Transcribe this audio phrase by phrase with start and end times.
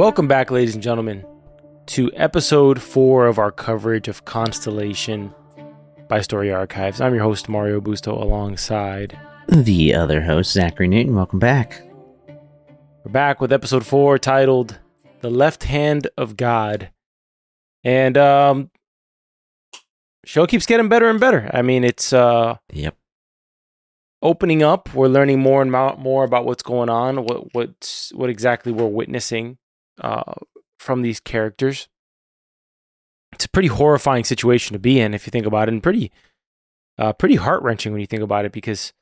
[0.00, 1.26] Welcome back, ladies and gentlemen,
[1.88, 5.34] to episode four of our coverage of Constellation
[6.08, 7.02] by Story Archives.
[7.02, 11.14] I'm your host, Mario Busto, alongside The other host, Zachary Newton.
[11.14, 11.82] Welcome back.
[13.04, 14.78] We're back with episode four titled
[15.20, 16.88] The Left Hand of God.
[17.84, 18.70] And um
[20.24, 21.50] show keeps getting better and better.
[21.52, 22.96] I mean, it's uh Yep.
[24.22, 24.94] opening up.
[24.94, 29.58] We're learning more and more about what's going on, what what's what exactly we're witnessing
[30.00, 30.34] uh,
[30.78, 31.88] from these characters.
[33.32, 36.10] It's a pretty horrifying situation to be in if you think about it, and pretty
[36.98, 38.92] uh, pretty heart wrenching when you think about it, because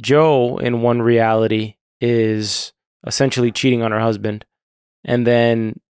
[0.00, 2.72] Jo in one reality is
[3.06, 4.44] essentially cheating on her husband,
[5.04, 5.80] and then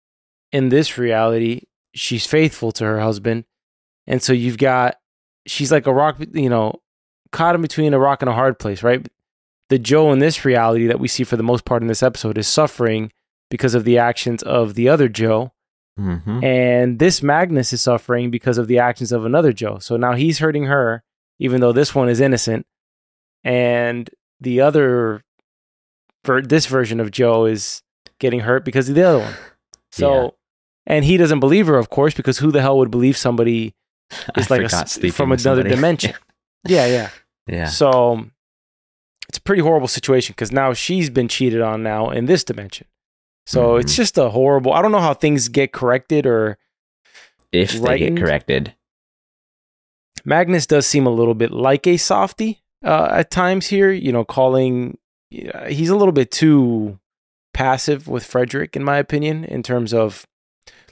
[0.51, 1.63] in this reality
[1.95, 3.45] she's faithful to her husband,
[4.07, 4.97] and so you've got
[5.47, 6.81] she's like a rock, you know,
[7.33, 9.07] caught in between a rock and a hard place, right?
[9.69, 12.39] The Jo in this reality that we see for the most part in this episode
[12.39, 13.13] is suffering
[13.51, 15.53] because of the actions of the other Jo.
[15.99, 16.45] Mm-hmm.
[16.45, 19.79] And this Magnus is suffering because of the actions of another Jo.
[19.79, 21.03] So now he's hurting her,
[21.39, 22.67] even though this one is innocent.
[23.45, 24.09] And
[24.41, 25.23] the other,
[26.25, 27.83] ver- this version of Jo is
[28.21, 29.35] getting hurt because of the other one.
[29.91, 30.29] So, Yeah.
[30.87, 33.75] and he doesn't believe her, of course, because who the hell would believe somebody
[34.37, 36.15] is I like a, forgot s- sleeping from another dimension?
[36.69, 37.11] yeah, yeah.
[37.47, 37.67] yeah.
[37.67, 38.27] So
[39.29, 42.87] it's a pretty horrible situation because now she's been cheated on now in this dimension.
[43.49, 43.97] So it's Mhm.
[43.97, 44.75] just a horrible.
[44.75, 46.59] I don't know how things get corrected or
[47.51, 48.75] If they get corrected.
[50.25, 53.91] Magnus does seem a little bit like a softy uh, at times here.
[53.91, 54.99] You know, calling
[55.31, 56.99] he's a little bit too
[57.55, 60.27] passive with Frederic, in my opinion, in terms of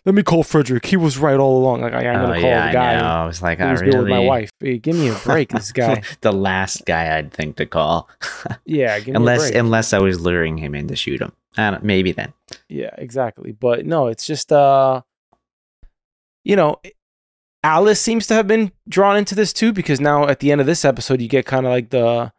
[0.06, 0.86] let me call Frederic.
[0.86, 1.80] He was right all along.
[1.80, 3.06] Like I, am oh, gonna call yeah, the guy I know.
[3.06, 3.90] I was like, I was really.
[3.90, 4.50] dealing with my wife.
[4.60, 6.00] Hey, give me a break, this guy.
[6.20, 8.08] the last guy I'd think to call.
[8.64, 9.54] Yeah, give me a unless break.
[9.56, 11.32] unless I was luring him in to shoot him.
[11.56, 12.32] I don't, maybe then.
[12.68, 13.52] Yeah, exactly.
[13.52, 15.02] But no, it's just uh
[16.44, 16.80] you know,
[17.64, 20.66] Alice seems to have been drawn into this too because now at the end of
[20.66, 22.32] this episode you get kind of like the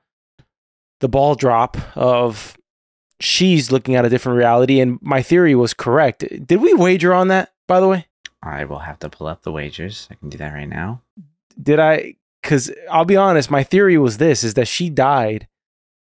[1.01, 2.57] the ball drop of
[3.19, 6.23] she's looking at a different reality and my theory was correct.
[6.45, 8.07] Did we wager on that by the way?
[8.41, 10.07] I will have to pull up the wagers.
[10.11, 11.01] I can do that right now.
[11.61, 15.47] Did I cuz I'll be honest, my theory was this is that she died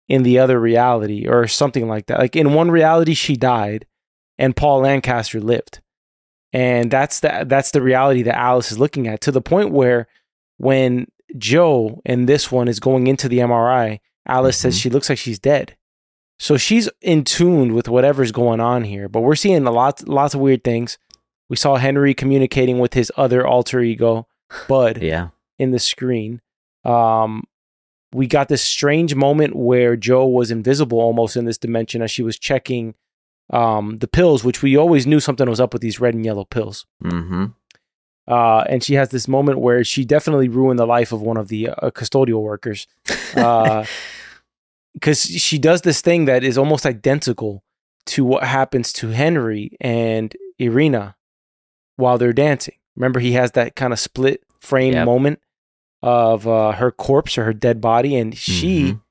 [0.07, 2.19] in the other reality or something like that.
[2.19, 3.85] Like in one reality she died
[4.37, 5.81] and Paul Lancaster lived.
[6.53, 10.07] And that's the that's the reality that Alice is looking at to the point where
[10.57, 11.07] when
[11.37, 14.81] Jo in this one is going into the MRI, Alice says Mhm.
[14.81, 15.75] she looks like she's dead.
[16.39, 20.35] So she's in tune with whatever's going on here, but we're seeing a lot lots
[20.35, 20.97] of weird things.
[21.49, 24.27] We saw Henry communicating with his other alter ego,
[24.67, 25.29] Bud Yeah.
[25.57, 26.41] in the screen.
[26.83, 27.43] Um,
[28.13, 32.23] we got this strange moment where Jo was invisible almost in this dimension as she
[32.23, 32.95] was checking
[33.49, 36.45] um, the pills, which we always knew something was up with these red and yellow
[36.45, 36.85] pills.
[37.03, 37.45] Mm-hmm.
[38.27, 41.47] Uh, and she has this moment where she definitely ruined the life of one of
[41.47, 42.85] the uh, custodial workers
[44.93, 47.63] because she does this thing that is almost identical
[48.05, 51.15] to what happens to Henry and Irina
[51.97, 52.75] while they're dancing.
[52.95, 55.05] Remember, he has that kind of split frame Yep.
[55.05, 55.39] moment
[56.01, 59.01] of uh, her corpse or her dead body, and she Mhm.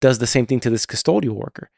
[0.00, 1.70] does the same thing to this custodial worker.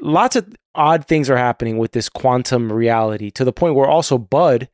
[0.00, 4.18] Lots of odd things are happening with this quantum reality to the point where also
[4.18, 4.68] Bud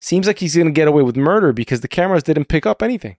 [0.00, 2.82] seems like he's going to get away with murder because the cameras didn't pick up
[2.82, 3.16] anything.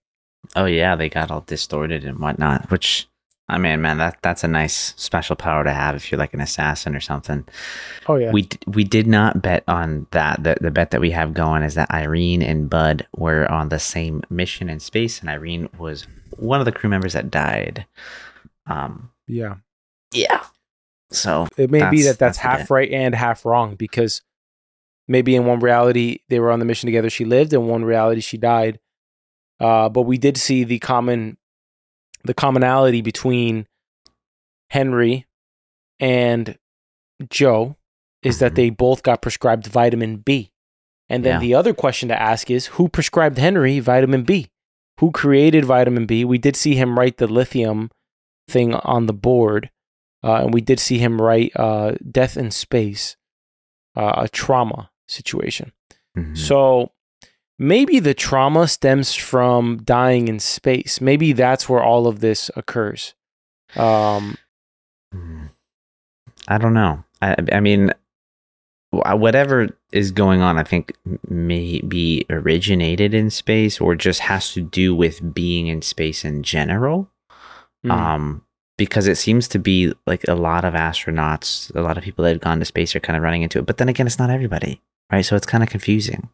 [0.56, 2.69] Oh yeah, they got all distorted and whatnot.
[2.69, 3.07] Which
[3.48, 6.42] I mean, man, that that's a nice special power to have if you're like an
[6.42, 7.46] assassin or something.
[8.08, 10.44] Oh yeah, We we did not bet on that.
[10.44, 13.80] The the bet that we have going is that Irene and Bud were on the
[13.80, 16.08] same mission in space, and Irene was
[16.38, 17.86] one of the crew members that died.
[18.68, 19.12] Um.
[19.28, 19.56] yeah.
[20.12, 20.46] Yeah.
[21.12, 24.22] So It may be that that's, that's half right and half wrong because
[25.08, 28.22] maybe in one reality they were on the mission together, she lived, in one reality
[28.22, 28.80] she died.
[29.60, 31.38] Uh, but we did see the common,
[32.25, 33.68] the commonality between
[34.69, 35.25] Henry
[36.00, 36.58] and
[37.29, 37.76] Jo
[38.22, 38.55] is that Mhm.
[38.55, 40.52] they both got prescribed vitamin B.
[41.08, 41.40] And then Yeah.
[41.40, 44.50] the other question to ask is who prescribed Henry vitamin B?
[45.00, 46.26] Who created vitamin B?
[46.26, 47.91] We did see him write the lithium
[48.47, 49.70] thing on the board.
[50.23, 53.16] Uh, and we did see him write uh, Death in Space,
[53.96, 55.72] uh, a trauma situation.
[56.17, 56.35] mhm.
[56.35, 56.91] So
[57.59, 60.99] maybe the trauma stems from dying in space.
[61.02, 63.13] Maybe that's where all of this occurs.
[63.75, 64.37] Um,
[65.13, 65.49] Mm.
[66.47, 67.03] I don't know.
[67.22, 67.91] I, I mean,
[68.91, 70.93] whatever is going on, I think
[71.28, 76.43] may be originated in space or just has to do with being in space in
[76.43, 77.09] general.
[77.85, 78.41] mm, Um,
[78.78, 82.31] because it seems to be like a lot of astronauts, a lot of people that
[82.34, 83.66] have gone to space are kind of running into it.
[83.66, 84.81] But then again, it's not everybody,
[85.11, 85.23] right?
[85.25, 86.29] So it's kind of confusing.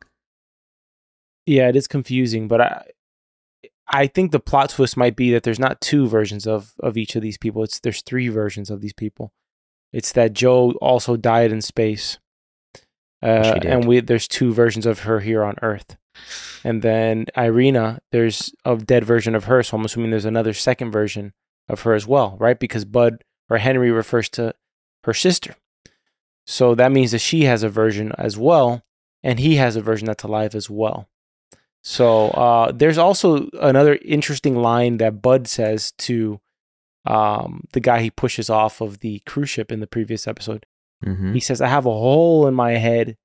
[1.46, 2.84] Yeah, it is confusing, but I
[3.88, 7.16] I think the plot twist might be that there's not two versions of of each
[7.16, 7.64] of these people.
[7.64, 9.34] It's there's three versions of these people.
[9.92, 12.18] It's that Jo also died in space,
[13.22, 15.98] uh, and we there's two versions of her here on Earth,
[16.64, 19.62] and then Irina there's a dead version of her.
[19.62, 21.34] So I'm assuming there's another second version
[21.68, 22.60] of her as well, right?
[22.60, 24.56] Because Bud or Henry refers to
[25.04, 25.56] her sister,
[26.48, 28.84] so that means that she has a version as well,
[29.22, 31.10] and he has a version that's alive as well.
[31.84, 36.40] So uh, there's also another interesting line that Bud says to
[37.06, 40.66] um, the guy he pushes off of the cruise ship in the previous episode.
[41.04, 41.34] Mm-hmm.
[41.34, 43.18] He says, "I have a hole in my head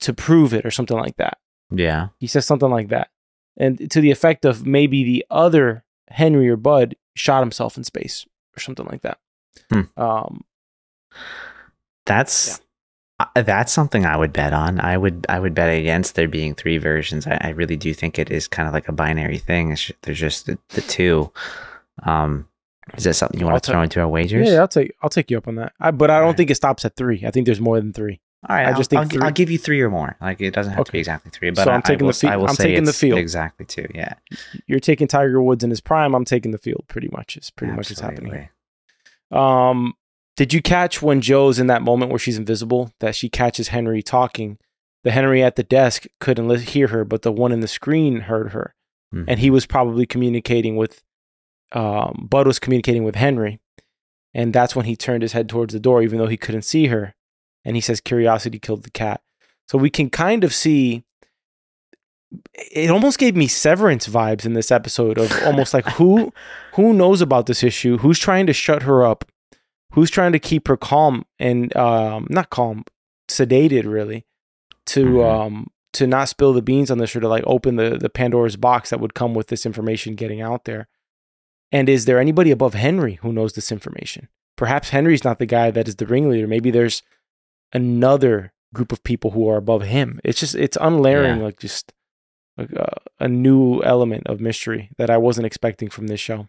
[0.00, 1.38] to prove it," or something like that.
[1.72, 3.10] Yeah, He says something like that,
[3.56, 8.26] and to the effect of maybe the other Henry or Bud shot himself in space
[8.56, 9.18] or something like that.
[9.70, 9.82] Hmm.
[9.96, 10.44] Um,
[12.06, 12.62] that's uh,
[13.34, 14.80] that's something I would bet on.
[14.80, 17.26] I would I would bet against there being three versions.
[17.26, 19.72] I, I really do think it is kind of like a binary thing.
[19.72, 21.32] It's, there's just the, the two.
[22.04, 22.48] Um,
[22.96, 24.48] is that something you want I'll to throw into our wagers?
[24.48, 25.72] yeah, I'll take I'll take you up on that.
[25.80, 26.36] I, but I don't Alright.
[26.36, 27.22] think it stops at three.
[27.26, 28.20] I think there's more than three.
[28.48, 30.16] All right, I I'll, just think I'll, three- I'll give you three or more.
[30.20, 32.12] Like it doesn't have to be exactly three, but So I, I'm taking I will,
[32.12, 33.18] the fi- I will I'm say taking the field.
[33.18, 33.86] exactly two.
[33.94, 34.14] Yeah,
[34.66, 36.14] You're taking Tiger Woods in his prime.
[36.14, 36.84] I'm taking the field.
[36.88, 38.32] Pretty much is pretty much what's happening.
[38.32, 38.50] Absolutely.
[39.32, 39.94] Um,
[40.40, 44.02] did you catch when Jo's in that moment where she's invisible that she catches Henry
[44.02, 44.56] talking?
[45.04, 48.20] The Henry at the desk couldn't li- hear her, but the one in the screen
[48.20, 48.74] heard her,
[49.14, 49.26] Mhm.
[49.28, 51.02] and he was probably communicating with.
[51.72, 53.60] Um, Bud was communicating with Henry,
[54.32, 56.86] and that's when he turned his head towards the door, even though he couldn't see
[56.86, 57.14] her.
[57.62, 59.20] And he says, "Curiosity killed the cat."
[59.68, 61.04] So we can kind of see.
[62.72, 66.32] It almost gave me Severance vibes in this episode of almost like who
[66.76, 69.30] who knows about this issue, who's trying to shut her up,
[69.92, 72.84] who's trying to keep her calm and um, not calm,
[73.28, 74.24] sedated really,
[74.86, 75.24] to Mhm.
[75.46, 78.56] um, to not spill the beans on this or to like open the the Pandora's
[78.56, 80.88] box that would come with this information getting out there.
[81.72, 84.28] And is there anybody above Henry who knows this information?
[84.56, 86.46] Perhaps Henry's not the guy that is the ringleader.
[86.48, 87.02] Maybe there's
[87.72, 90.20] another group of people who are above him.
[90.24, 91.44] It's just it's unlayering Yeah.
[91.44, 91.92] like just
[92.58, 96.48] a, a new element of mystery that I wasn't expecting from this show.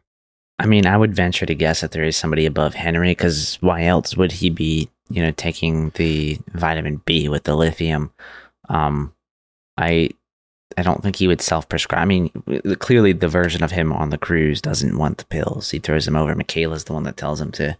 [0.59, 3.85] I mean, I would venture to guess that there is somebody above Henry, because why
[3.85, 8.11] else would he be, you know, taking the vitamin B with the lithium?
[8.69, 9.13] Um,
[9.77, 10.11] I,
[10.77, 12.01] I don't think he would self-prescribe.
[12.01, 12.29] I mean,
[12.79, 15.71] clearly the version of him on the cruise doesn't want the pills.
[15.71, 16.35] He throws them over.
[16.35, 17.75] Michaela's the one that tells him to,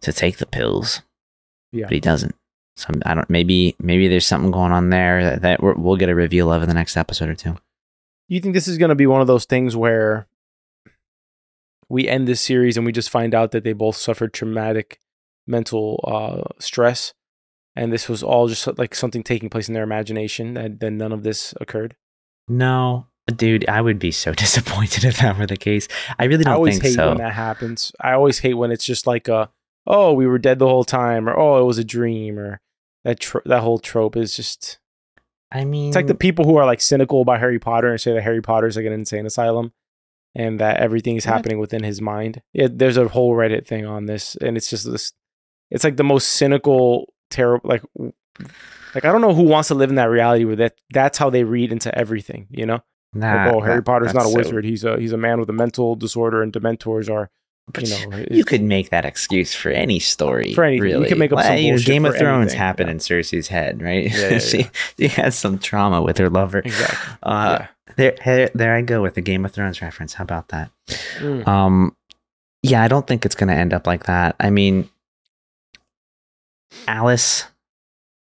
[0.00, 1.02] to take the pills.
[1.72, 1.86] Yeah.
[1.86, 2.34] but he doesn't.
[2.76, 3.28] So I don't.
[3.28, 6.62] Maybe, maybe there's something going on there that, that we're, we'll get a reveal of
[6.62, 7.56] in the next episode or two.
[8.28, 10.26] You think this is going to be one of those things where
[11.90, 15.00] we end this series and we just find out that they both suffered traumatic
[15.46, 17.12] mental uh, stress,
[17.74, 21.12] and this was all just like something taking place in their imagination, that then none
[21.12, 21.96] of this occurred?
[22.48, 25.88] No, dude, I would be so disappointed if that were the case.
[26.18, 27.08] I really don't always think hate so.
[27.08, 27.92] when that happens.
[28.00, 29.50] I always hate when it's just like a,
[29.86, 32.60] oh, we were dead the whole time, or oh, it was a dream, or
[33.04, 34.78] that tro- that whole trope is just.
[35.52, 38.12] I mean, It's like the people who are like cynical about Harry Potter and say
[38.12, 39.72] that Harry Potter's like an insane asylum
[40.34, 42.42] and that everything is happening within his mind.
[42.52, 45.12] Yeah, there's a whole Reddit thing on this and it's just this
[45.70, 47.82] it's like the most cynical terrible like
[48.94, 51.30] like I don't know who wants to live in that reality where that that's how
[51.30, 52.80] they read into everything, you know?
[53.12, 54.64] nah, like, oh, Harry that- Potter's not a that's so- wizard.
[54.64, 57.30] He's a he's a man with a mental disorder and dementors are,
[57.72, 60.52] But you know, you could make that excuse for any story.
[60.54, 61.02] For any, anything.
[61.02, 62.92] You could make up Well, some you know, Game of Thrones anything, happened yeah.
[62.92, 64.10] in Cersei's head, right?
[64.10, 64.66] Yeah, yeah, she,
[64.98, 66.58] she had some trauma with her lover.
[66.60, 67.14] exactly.
[67.22, 70.14] Uh, there, there, there I go with the Game of Thrones reference.
[70.14, 70.70] How about that?
[71.18, 71.46] Mm.
[71.46, 71.96] Um,
[72.62, 74.36] yeah, I don't think it's going to end up like that.
[74.38, 74.88] I mean,
[76.86, 77.44] Alice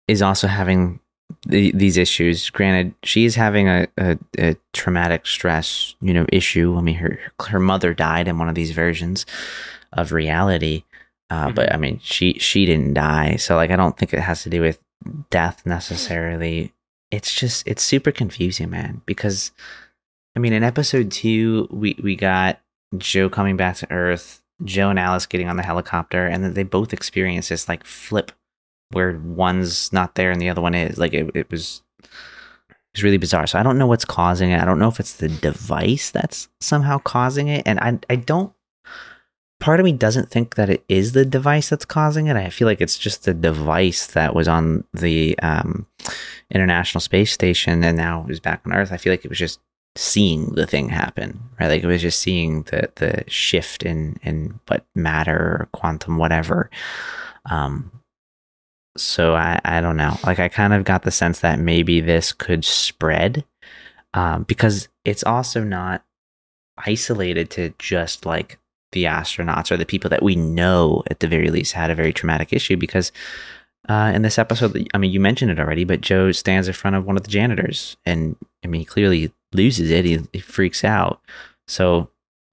[0.07, 0.99] is also having
[1.45, 2.49] the, these issues.
[2.49, 6.75] Granted, she is having a, a, a traumatic stress, you know, issue.
[6.77, 9.25] I mean, her her mother died in one of these versions
[9.93, 10.83] of reality,
[11.29, 14.43] uh, but I mean, she she didn't die, so like, I don't think it has
[14.43, 14.79] to do with
[15.29, 16.73] death necessarily.
[17.11, 19.01] It's just it's super confusing, man.
[19.05, 19.51] Because
[20.35, 22.59] I mean, in episode two, we we got
[22.97, 26.63] Jo coming back to Earth, Jo and Alice getting on the helicopter, and then they
[26.63, 28.31] both experience this like flip
[28.91, 30.97] where one's not there and the other one is.
[30.97, 31.81] Like it, it was
[32.93, 33.47] it's really bizarre.
[33.47, 34.61] So I don't know what's causing it.
[34.61, 37.63] I don't know if it's the device that's somehow causing it.
[37.65, 38.53] And I I don't
[39.59, 42.35] part of me doesn't think that it is the device that's causing it.
[42.37, 45.85] I feel like it's just the device that was on the um,
[46.49, 48.91] International Space Station and now is back on Earth.
[48.91, 49.59] I feel like it was just
[49.95, 51.67] seeing the thing happen, right?
[51.67, 56.69] Like it was just seeing the the shift in in what matter or quantum whatever.
[57.45, 57.91] Um,
[59.01, 60.17] so I I don't know.
[60.25, 63.43] Like I kind of got the sense that maybe this could spread,
[64.13, 66.03] um, because it's also not
[66.77, 68.59] isolated to just like
[68.91, 72.13] the astronauts or the people that we know at the very least had a very
[72.13, 73.11] traumatic issue because
[73.87, 76.95] uh, in this episode, I mean, you mentioned it already, but Jo stands in front
[76.95, 80.05] of one of the janitors, and I mean, he clearly loses it.
[80.05, 81.21] He, he freaks out.
[81.67, 82.09] So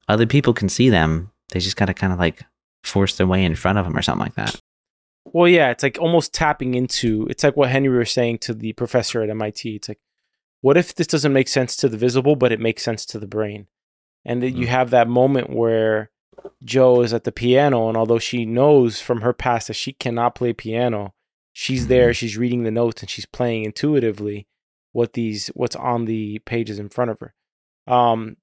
[0.08, 1.30] other people can see them.
[1.50, 2.44] They just got to kind of like
[2.84, 4.60] force their way in front of him or something like that.
[5.36, 7.26] Well, yeah, it's like almost tapping into.
[7.28, 9.76] It's like what Henry was saying to the professor at MIT.
[9.76, 10.00] It's like,
[10.62, 13.26] what if this doesn't make sense to the visible, but it makes sense to the
[13.26, 13.66] brain?
[14.24, 14.70] And that you Mm.
[14.70, 16.10] have that moment where
[16.64, 20.34] Jo is at the piano, and although she knows from her past that she cannot
[20.36, 21.12] play piano,
[21.52, 22.16] she's there, Mhm.
[22.16, 24.46] she's reading the notes, and she's playing intuitively
[24.92, 27.34] what these what's on the pages in front of her.
[27.86, 28.38] Um,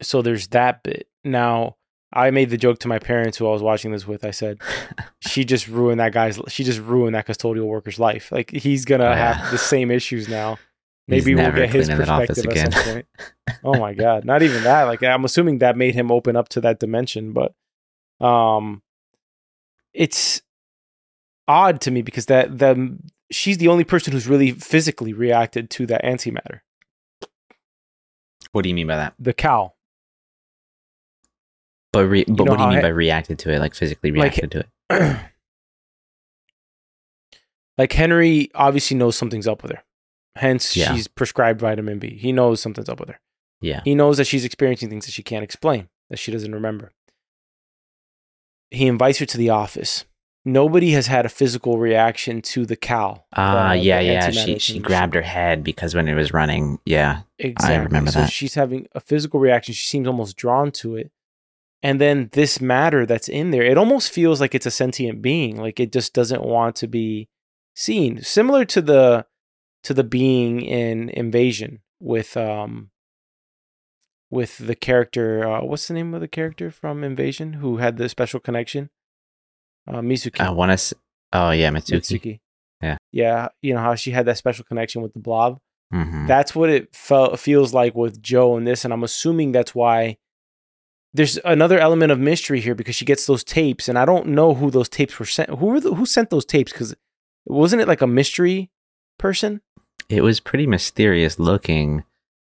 [0.00, 1.08] so there's that bit.
[1.24, 1.78] Now,
[2.14, 4.24] I made the joke to my parents who I was watching this with.
[4.24, 4.58] I said,
[5.20, 6.38] "She just ruined that guy's.
[6.48, 8.30] She just ruined that custodial worker's life.
[8.32, 9.32] Like he's gonna Oh, yeah.
[9.34, 10.58] have the same issues now.
[11.08, 12.72] Maybe we'll get his perspective at again.
[12.72, 13.06] some point.
[13.62, 14.84] Oh my god, not even that.
[14.84, 17.52] Like I'm assuming that made him open up to that dimension, but
[18.26, 18.80] um,
[19.92, 20.40] it's
[21.46, 22.96] odd to me because that the
[23.30, 26.60] she's the only person who's really physically reacted to that antimatter.
[28.52, 29.14] What do you mean by that?
[29.18, 29.74] The cow.
[31.94, 33.58] But re- but know what do you mean I- by reacted to it?
[33.58, 34.58] Like physically Like- reacted to
[34.90, 35.16] it?
[37.78, 39.82] like Henry obviously knows something's up with her.
[40.36, 40.94] Hence, Yeah.
[40.94, 42.16] she's prescribed vitamin B.
[42.16, 43.20] He knows something's up with her.
[43.60, 43.80] Yeah.
[43.84, 46.90] He knows that she's experiencing things that she can't explain, that she doesn't remember.
[48.70, 50.04] He invites her to the office.
[50.44, 53.24] Nobody has had a physical reaction to the cow.
[53.32, 54.30] Ah, the- yeah, yeah.
[54.30, 57.22] She she grabbed her head because when it was running, yeah.
[57.38, 57.78] Exactly.
[57.86, 58.30] remember so that.
[58.30, 59.72] she's having a physical reaction.
[59.72, 61.10] She seems almost drawn to it.
[61.84, 65.56] And then this matter that's in there, it almost feels like it's a sentient being.
[65.56, 67.28] Like it just doesn't want to be
[67.76, 68.22] seen.
[68.22, 69.26] Similar to the
[69.84, 72.90] to the being in Invasion with um
[74.30, 78.08] with the character uh, what's the name of the character from Invasion who had the
[78.08, 78.90] special connection?
[79.86, 80.40] Uh Mizuki.
[80.40, 80.74] I want to.
[80.74, 80.94] s-
[81.32, 81.96] Oh yeah, Mitsuki.
[82.00, 82.40] Mitsuki.
[82.82, 82.96] Yeah.
[83.12, 85.58] Yeah, you know how she had that special connection with the blob.
[85.92, 89.74] hmm That's what it felt feels like with Jo in this, and I'm assuming that's
[89.74, 90.16] why
[91.14, 94.52] there's another element of mystery here because she gets those tapes, and I don't know
[94.52, 95.48] who those tapes were sent.
[95.48, 96.72] Who were the, who sent those tapes?
[96.72, 96.94] Because
[97.46, 98.70] wasn't it like a mystery
[99.16, 99.60] person?
[100.08, 102.02] It was pretty mysterious looking.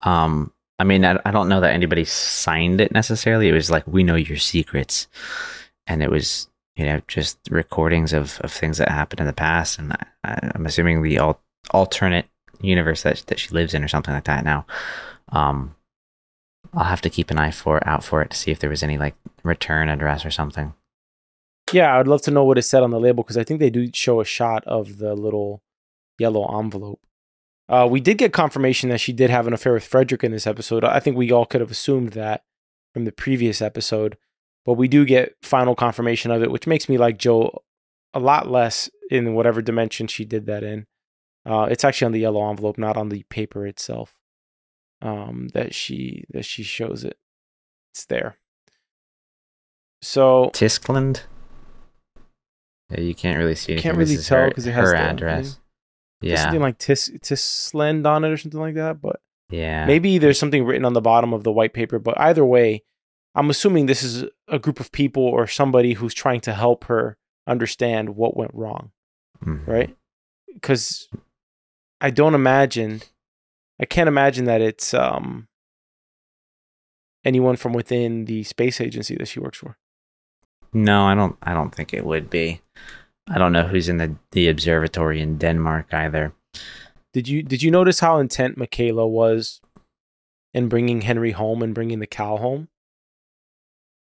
[0.03, 3.50] Um, I mean, I, I don't know that anybody signed it necessarily.
[3.50, 5.08] It was like we know your secrets,
[5.88, 9.80] and it was you know just recordings of of things that happened in the past,
[9.80, 11.41] and I, I'm assuming the al-
[11.72, 12.27] alternate
[12.62, 14.46] universe that that she lives in or something like that.
[14.46, 14.68] Now,
[15.30, 15.75] um,
[16.74, 18.84] I'll have to keep an eye for out for it to see if there was
[18.84, 20.74] any like return address or something.
[21.72, 23.70] Yeah, I'd love to know what it said on the label because I think they
[23.70, 25.62] do show a shot of the little
[26.20, 27.00] yellow envelope.
[27.70, 30.48] Uh, we did get confirmation that she did have an affair with Frederic in this
[30.48, 30.84] episode.
[30.84, 32.44] I think we all could have assumed that
[32.94, 34.18] from the previous episode,
[34.66, 37.63] but we do get final confirmation of it, which makes me like Jo
[38.13, 40.86] a lot less in whatever dimension she did that in.
[41.46, 44.16] Uh, it's actually on the yellow envelope, not on the paper itself.
[45.01, 47.17] Um, that she that she shows it.
[47.93, 48.38] It's there.
[50.01, 51.24] So Tiskland.
[52.89, 53.84] Yeah, you can't really see anything.
[53.91, 55.60] Can't really tell 'cause it has her the- address.
[56.20, 59.01] There's Yeah, something like tis Tislend on it or something like that.
[59.01, 59.86] But yeah.
[59.86, 61.98] maybe there's something written on the bottom of the white paper.
[62.00, 62.84] But either way,
[63.34, 67.17] I'm assuming this is a group of people or somebody who's trying to help her
[67.48, 68.91] understand what went wrong,
[69.43, 69.65] Mhm.
[69.65, 69.96] right?
[70.53, 71.10] Because
[72.01, 73.01] I don't imagine,
[73.82, 75.48] I can't imagine that it's um
[77.26, 79.78] anyone from within the space agency that she works for.
[80.74, 81.36] No, I don't.
[81.44, 82.62] I don't think it would be.
[83.28, 86.34] I don't know who's in the the observatory in Denmark either.
[87.14, 89.62] Did you did you notice how intent Michaela was
[90.54, 92.70] in bringing Henry home and bringing the cow home?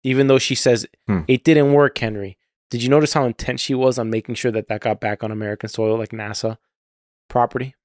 [0.04, 1.22] Even though she says Hmm.
[1.28, 2.38] it didn't work, Henry.
[2.70, 5.32] Did you notice how intent she was on making sure that that got back on
[5.32, 6.58] American soil, like NASA
[7.28, 7.76] property?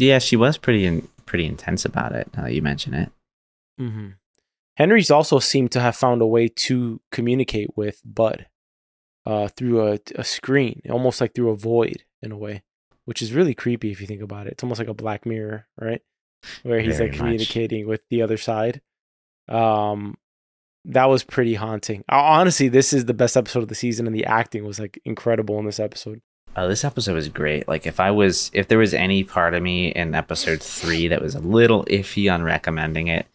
[0.00, 2.28] Yeah, she was pretty in, pretty intense about it.
[2.36, 3.12] Now that you mention it.
[3.80, 4.08] Mm-hmm.
[4.76, 8.46] Henry's also seemed to have found a way to communicate with Bud
[9.26, 12.62] uh, through a, a screen, almost like through a void in a way,
[13.04, 14.54] which is really creepy if you think about it.
[14.54, 16.00] It's almost like a Black Mirror, right?
[16.62, 17.26] Where he's Very like much.
[17.26, 18.80] communicating with the other side.
[19.48, 20.16] Um,
[20.86, 22.02] that was pretty haunting.
[22.08, 25.58] Honestly, this is the best episode of the season, and the acting was like incredible
[25.58, 26.22] in this episode.
[26.56, 27.68] Oh, this episode was great.
[27.68, 31.22] Like if I was if there was any part of me in episode 3 that
[31.22, 33.26] was a little iffy on recommending it,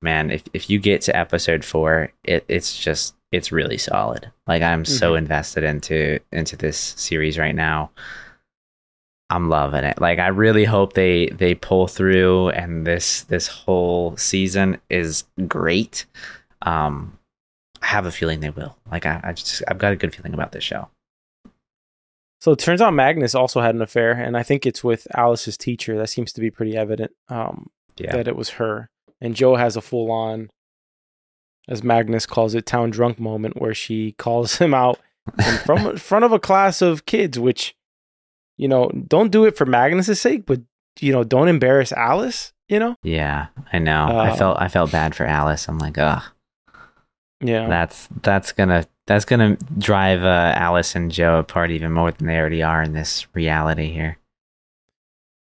[0.00, 4.30] man, if if you get to episode 4, it it's just it's really solid.
[4.46, 4.92] Like I'm mm-hmm.
[4.92, 7.90] so invested into into this series right now.
[9.28, 10.00] I'm loving it.
[10.00, 16.06] Like I really hope they they pull through and this this whole season is great.
[16.62, 17.18] Um
[17.82, 18.76] I have a feeling they will.
[18.90, 20.88] Like I, I just I've got a good feeling about this show.
[22.42, 25.56] So it turns out Magnus also had an affair, and I think it's with Alice's
[25.56, 25.96] teacher.
[25.96, 27.12] That seems to be pretty evident.
[27.28, 28.16] Um, yeah.
[28.16, 28.90] that it was her.
[29.20, 30.50] And Jo has a full on,
[31.68, 34.98] as Magnus calls it, town drunk moment where she calls him out
[35.38, 37.76] in from front of a class of kids, which,
[38.56, 40.62] you know, don't do it for Magnus's sake, but
[40.98, 42.52] you know, don't embarrass Alice.
[42.68, 42.96] You know?
[43.04, 44.08] Yeah, I know.
[44.08, 45.68] Uh, I felt I felt bad for Alice.
[45.68, 46.24] I'm like, ugh.
[47.40, 52.26] Yeah, that's that's gonna that's gonna drive uh, Alice and Jo apart even more than
[52.26, 54.18] they already are in this reality here.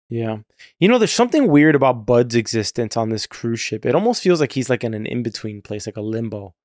[0.10, 0.38] Yeah,
[0.80, 3.86] you know, there's something weird about Bud's existence on this cruise ship.
[3.86, 6.56] It almost feels like he's like in an in between place, like a limbo,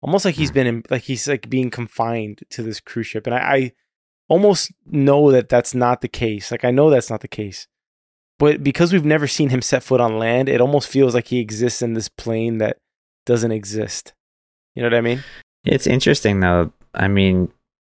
[0.00, 0.54] almost like he's mm.
[0.54, 3.26] been in, like he's like being confined to this cruise ship.
[3.26, 3.72] And I, I
[4.28, 6.50] almost know that that's not the case.
[6.50, 7.68] Like I know that's not the case,
[8.38, 11.38] but because we've never seen him set foot on land, it almost feels like he
[11.38, 12.78] exists in this plane that
[13.26, 14.12] doesn't exist.
[14.74, 15.22] You know what I mean?
[15.64, 16.72] It's interesting though.
[16.94, 17.52] I mean,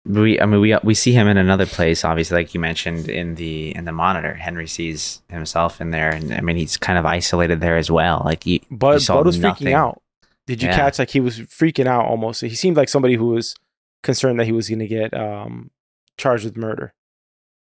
[0.07, 3.35] we I mean we we see him in another place obviously like you mentioned in
[3.35, 4.35] the in the monitor.
[4.35, 8.23] Henry sees himself in there and I mean he's kind of isolated there as well.
[8.25, 9.69] Like he but Bud was nothing.
[9.69, 10.03] freaking out.
[10.47, 10.77] Did you yeah.
[10.77, 12.41] catch like he was freaking out almost.
[12.41, 13.55] He seemed like somebody who was
[14.03, 15.71] concerned that he was going to get um
[16.17, 16.93] charged with murder.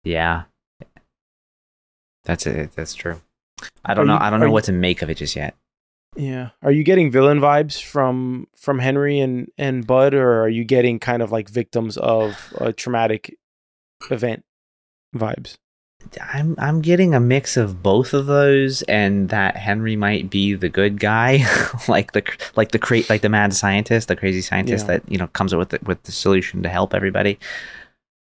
[0.04, 0.44] Yeah.
[2.24, 2.72] That's it.
[2.76, 3.22] That's true.
[3.84, 4.14] I don't are know.
[4.14, 5.56] you, I don't know you, what to make of it just yet
[6.16, 6.50] yeah.
[6.62, 11.00] Are you getting villain vibes from from Henry and and Bud, or are you getting
[11.00, 13.38] kind of like victims of a traumatic
[14.10, 14.44] event
[15.16, 15.58] vibes?
[16.22, 20.70] I'm I'm getting a mix of both of those, and that Henry might be the
[20.70, 21.46] good guy,
[21.88, 22.24] like the
[22.56, 24.98] like the cra- like the mad scientist, the crazy scientist yeah.
[24.98, 27.40] that you know comes up with the, with the solution to help everybody.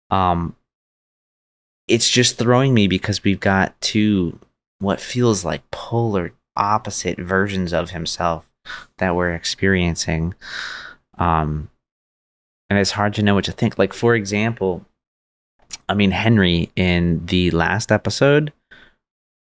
[0.09, 0.55] Um,
[1.87, 4.39] it's just throwing me because we've got two
[4.79, 8.49] what feels like polar opposite versions of himself
[8.97, 10.35] that we're experiencing.
[11.17, 11.69] Um,
[12.69, 13.77] and it's hard to know what to think.
[13.77, 14.85] Like, for example,
[15.89, 18.53] I mean, Henry in the last episode,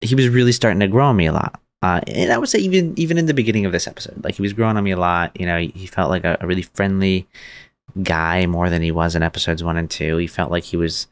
[0.01, 1.61] he was really starting to grow on me a lot.
[1.83, 4.43] Uh, and I would say even even in the beginning of this episode, like he
[4.43, 5.39] was growing on me a lot.
[5.39, 7.27] You know, he, he felt like a, a really friendly
[8.03, 10.17] guy more than he was in episodes one and two.
[10.17, 11.09] He felt like he was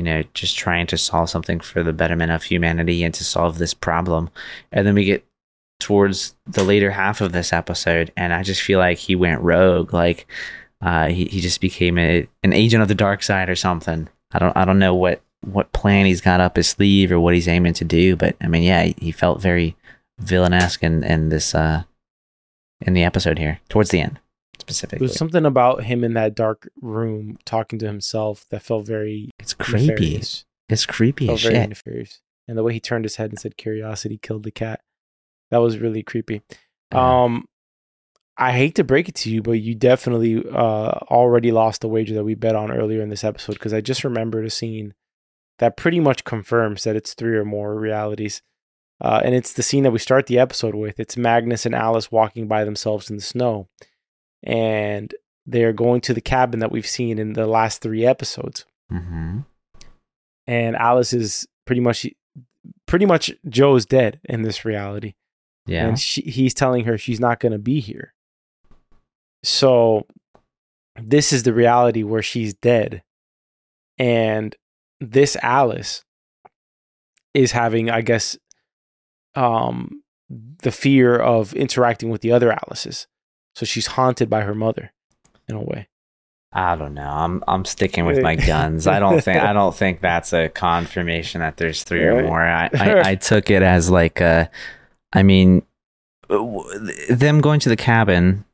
[0.00, 3.58] you know, just trying to solve something for the betterment of humanity and to solve
[3.58, 4.30] this problem.
[4.72, 5.26] And then we get
[5.80, 9.92] towards the later half of this episode, and I just feel like he went rogue.
[9.92, 10.26] Like
[10.80, 14.08] uh, he he just became a, an agent of the dark side or something.
[14.32, 17.34] I don't I don't know what what plan he's got up his sleeve or what
[17.34, 19.76] he's aiming to do, but I mean, yeah, he felt very
[20.20, 21.82] villainesque in in this uh
[22.82, 24.20] in the episode here towards the end
[24.60, 25.06] specifically.
[25.06, 29.54] There's something about him in that dark room talking to himself that felt very it's
[29.54, 29.86] creepy.
[29.86, 30.44] Nefarious.
[30.68, 31.68] It's creepy felt as shit.
[31.68, 32.20] Nefarious.
[32.46, 34.80] And the way he turned his head and said curiosity killed the cat.
[35.50, 36.42] That was really creepy.
[36.92, 37.46] Um,
[38.36, 42.14] I hate to break it to you, but you definitely uh, already lost the wager
[42.14, 44.94] that we bet on earlier in this episode because I just remembered a scene
[45.58, 48.40] that pretty much confirms that it's three or more realities.
[48.98, 50.98] Uh, and it's the scene that we start the episode with.
[50.98, 53.68] It's Magnus and Alice walking by themselves in the snow.
[54.42, 55.14] And
[55.46, 58.64] they're going to the cabin that we've seen in the last three episodes.
[58.90, 59.40] Mm-hmm.
[60.46, 62.06] And Alice is pretty much,
[62.86, 65.14] pretty much Jo's dead in this reality.
[65.70, 65.86] Yeah.
[65.86, 68.12] And she, he's telling her she's not going to be here.
[69.44, 70.06] So
[71.00, 73.04] this is the reality where she's dead.
[73.96, 74.56] And
[75.00, 76.04] this Alice
[77.34, 78.36] is having, I guess,
[79.36, 80.02] um,
[80.62, 83.06] the fear of interacting with the other Alices.
[83.54, 84.92] So she's haunted by her mother
[85.48, 85.88] in a way.
[86.52, 87.08] I don't know.
[87.08, 88.88] I'm I'm sticking with my guns.
[88.88, 92.42] I don't think I don't think that's a confirmation that there's three or more.
[92.42, 94.50] I, I, I took it as like a
[95.12, 95.62] I mean,
[96.28, 98.44] them going to the cabin.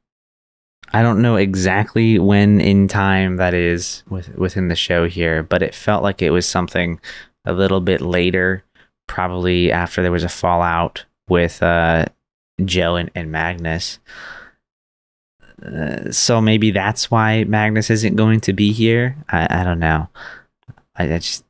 [0.92, 5.62] I don't know exactly when in time that is with, within the show here, but
[5.62, 7.00] it felt like it was something
[7.44, 8.64] a little bit later,
[9.06, 12.06] probably after there was a fallout with uh,
[12.64, 13.98] Jo and, and Magnus.
[15.64, 19.16] Uh, so maybe that's why Magnus isn't going to be here.
[19.28, 20.08] I, I don't know.
[20.94, 21.44] I, I just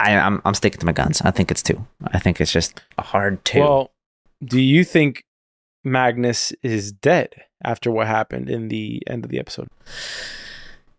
[0.00, 1.22] I, am I'm, I'm sticking to my guns.
[1.22, 1.86] I think it's two.
[2.08, 3.60] I think it's just a hard two.
[3.60, 3.90] Well,
[4.42, 5.24] do you think
[5.84, 9.68] Magnus is dead after what happened in the end of the episode?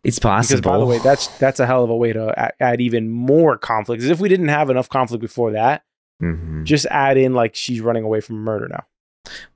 [0.04, 0.58] It's possible.
[0.58, 3.10] Because by the way, that's that's a hell of a way to a- add even
[3.10, 4.04] more conflict.
[4.04, 5.84] As if we didn't have enough conflict before that,
[6.22, 6.64] Mhm.
[6.64, 8.86] just add in like she's running away from murder now.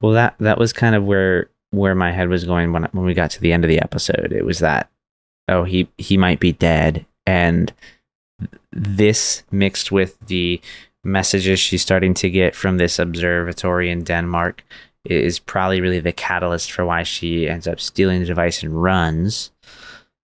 [0.02, 3.14] Well, that that was kind of where where my head was going when when we
[3.14, 4.34] got to the end of the episode.
[4.34, 4.90] It was that
[5.48, 7.72] oh he he might be dead, and
[8.72, 10.60] this mixed with the
[11.04, 14.64] messages she's starting to get from this observatory in Denmark
[15.06, 19.52] is probably really the catalyst for why she ends up stealing the device and runs.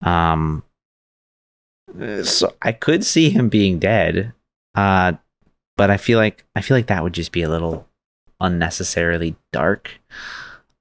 [0.03, 0.65] Um,
[2.23, 4.33] so I could see him being dead,
[4.75, 5.13] uh,
[5.77, 7.87] but I feel like I feel like that would just be a little
[8.41, 9.91] unnecessarily dark.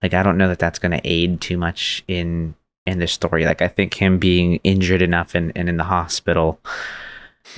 [0.02, 3.46] Like I don't know that that's going to aid too much in in the story.
[3.46, 6.60] Like I think him being injured enough and, and in the hospital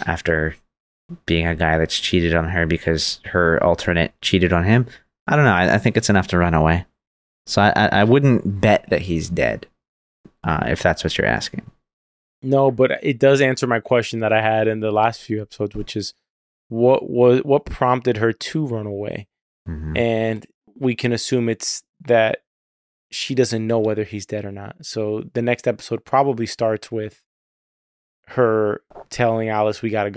[0.05, 0.55] after
[1.25, 4.85] being a guy that's cheated on her because her alternate cheated on him.
[5.27, 5.53] I don't know.
[5.53, 6.85] I, I think it's enough to run away.
[7.45, 9.67] So I, I, I wouldn't bet that he's dead,
[10.43, 11.69] uh, if that's what you're asking.
[12.41, 15.75] No, but it does answer my question that I had in the last few episodes,
[15.75, 16.13] which is
[16.69, 19.27] what was what prompted her to run away,
[19.67, 19.97] Mhm.
[19.97, 22.43] and we can assume it's that
[23.09, 24.75] she doesn't know whether he's dead or not.
[24.85, 27.23] So the next episode probably starts with
[28.27, 30.11] her telling Alice we got to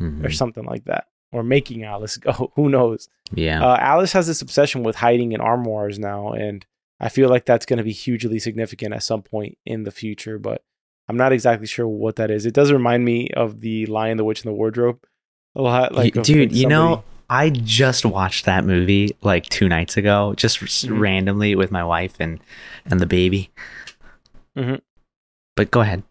[0.00, 2.50] go or something like that, or making Alice go.
[2.56, 3.08] Who knows?
[3.32, 3.62] Yeah.
[3.64, 6.64] Uh, Alice has this obsession with hiding in armoires now, and
[6.98, 10.38] I feel like that's going to be hugely significant at some point in the future.
[10.38, 10.62] But
[11.08, 12.46] I'm not exactly sure what that is.
[12.46, 15.04] It does remind me of the Lion, the Witch, and the Wardrobe
[15.56, 15.94] a lot.
[15.94, 20.34] Like, of, dude, like, you know, I just watched that movie like two nights ago,
[20.36, 20.98] just Mhm.
[21.00, 22.40] randomly with my wife and
[22.86, 23.50] and the baby.
[24.56, 24.80] Mhm.
[25.56, 26.02] But go ahead.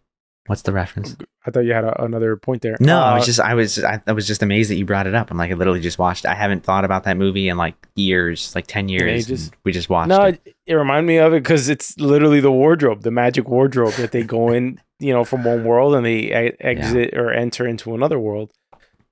[0.50, 1.16] What's the reference?
[1.46, 2.76] I thought you had a, another point there.
[2.80, 5.06] No, I Uh, was just I was I, I was just amazed that you brought
[5.06, 5.30] it up.
[5.30, 6.26] I'm like I literally just watched.
[6.26, 9.26] I haven't thought about that movie in like years, like ten years.
[9.28, 10.42] just- we just watched no, it.
[10.66, 14.24] it, reminded me of it because it's literally the wardrobe, the magic wardrobe that they
[14.24, 18.50] go in, you know, from one world and they exit or enter into another world.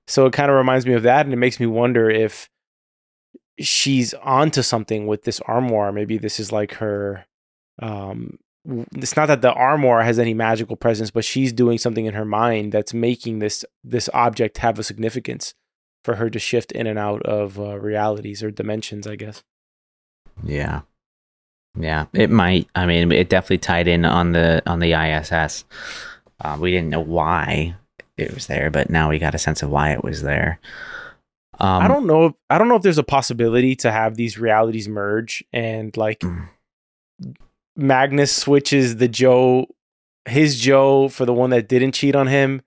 [0.07, 2.49] So it kind of reminds me of that, and it makes me wonder if
[3.59, 5.93] she's onto something with this armoire.
[5.93, 7.25] Maybe this is like her.
[7.81, 8.39] Um,
[8.95, 12.25] it's not that the armor has any magical presence, but she's doing something in her
[12.25, 15.53] mind that's making this this object have a significance
[16.03, 19.07] for her to shift in and out of uh, realities or dimensions.
[19.07, 19.43] I guess.
[20.43, 20.81] Yeah,
[21.77, 22.05] yeah.
[22.13, 22.67] It might.
[22.75, 25.65] I mean, it definitely tied in on the on the ISS.
[26.41, 27.75] Uh, we didn't know why
[28.17, 30.59] it was there, but now we got a sense of why it was there.
[31.61, 32.27] Um, I don't know.
[32.27, 36.19] If, I don't know if there's a possibility to have these realities merge and like
[36.21, 36.47] Mm.
[37.79, 39.67] Magnus switches the Jo,
[40.25, 42.61] his Jo for the one that didn't cheat on him,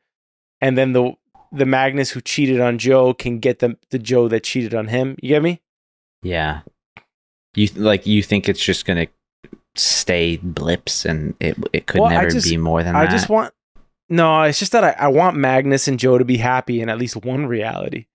[0.60, 1.12] and then the
[1.52, 5.16] the Magnus who cheated on Jo can get the the Jo that cheated on him.
[5.22, 5.60] You get me?
[6.22, 6.60] Yeah.
[7.54, 9.06] You th- like you think it's just gonna
[9.74, 13.10] stay blips and it it could Well, never just- be more than I that.
[13.10, 13.52] just want.
[14.08, 16.98] No, it's just that I, I want Magnus and Jo to be happy in at
[16.98, 18.06] least one reality.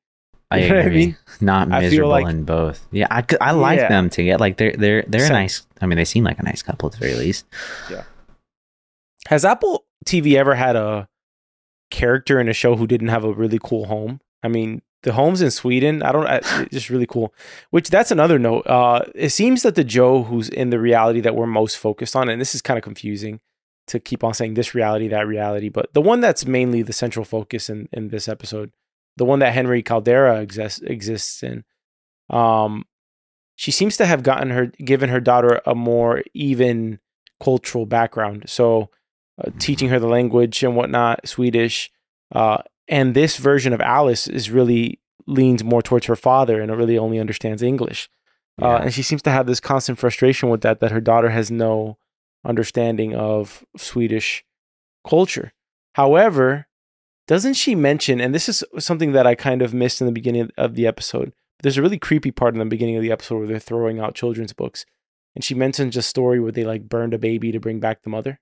[0.49, 0.95] I you know what I agree.
[1.07, 1.17] mean?
[1.41, 2.87] Not I miserable like- in both.
[2.91, 3.89] Yeah, I, I like Yeah.
[3.89, 5.65] them to get like they're they're they're a nice.
[5.81, 7.45] I mean, they seem like a nice couple at the very least.
[7.91, 8.03] Yeah.
[9.27, 11.07] Has Apple TV ever had a
[11.91, 14.19] character in a show who didn't have a really cool home?
[14.43, 17.33] I mean, the homes in Sweden, I don't, I- it's just really cool.
[17.71, 18.65] Which that's another note.
[18.67, 22.29] Uh, it seems that the Jo who's in the reality that we're most focused on,
[22.29, 23.39] and this is kind of confusing
[23.87, 27.23] to keep on saying this reality, that reality, but the one that's mainly the central
[27.23, 28.71] focus in in this episode,
[29.17, 31.63] the one that Henry Caldera exists exists in,
[32.29, 32.85] um,
[33.55, 36.99] she seems to have gotten her given her daughter a more even
[37.43, 38.43] cultural background.
[38.47, 38.89] So
[39.43, 41.91] uh, teaching her the language and whatnot, Swedish.
[42.33, 46.97] Uh, and this version of Alice is really leans more towards her father and really
[46.97, 48.09] only understands English.
[48.59, 51.51] Uh, and she seems to have this constant frustration with that, that her daughter has
[51.51, 51.97] no
[52.43, 54.43] understanding of Swedish
[55.07, 55.53] culture.
[55.93, 56.67] However,
[57.27, 60.49] doesn't she mention, and this is something that I kind of missed in the beginning
[60.57, 63.47] of the episode, there's a really creepy part in the beginning of the episode where
[63.47, 64.85] they're throwing out children's books.
[65.35, 68.09] And she mentions a story where they like burned a baby to bring back the
[68.09, 68.39] mother.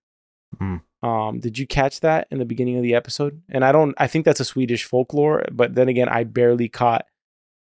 [0.62, 0.82] Mm.
[1.04, 3.42] Um, did you catch that in the beginning of the episode?
[3.50, 7.06] And I don't, I think that's a Swedish folklore, but then again, I barely caught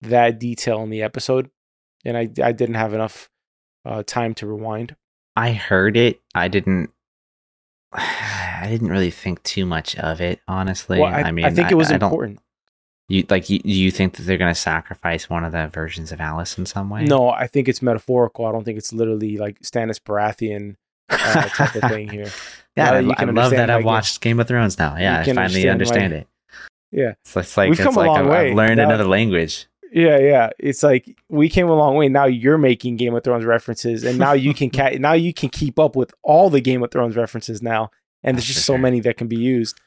[0.09, 1.51] that detail in the episode,
[2.05, 3.31] and I I didn't have enough
[3.85, 4.97] uh, time to rewind.
[5.37, 6.21] I heard it.
[6.35, 6.91] I didn't.
[7.97, 10.99] I didn't really think too much of it, honestly.
[10.99, 12.41] Well, I, I mean, I think it was I important.
[13.09, 16.57] You like you, you think that they're gonna sacrifice one of the versions of Alice
[16.57, 17.05] in some way?
[17.05, 18.47] No, I think it's metaphorical.
[18.47, 20.77] I don't think it's literally like Stannis Baratheon
[21.11, 22.31] uh, type of thing here.
[22.77, 24.97] Yeah, I, you I love that I've watched Game of Thrones now.
[24.97, 26.27] Yeah, I finally understand understand why- it.
[26.91, 27.13] Yeah.
[27.25, 28.51] So it's like We've it's come a long I've, way.
[28.51, 29.67] I've learned That- another language.
[29.95, 30.51] Yeah, yeah.
[30.59, 32.09] It's like we came a long way.
[32.09, 35.49] Now you're making Game of Thrones references, and now you can ca- now you can
[35.49, 37.91] keep up with all the Game of Thrones references now
[38.23, 39.79] and there's just so many that can be used.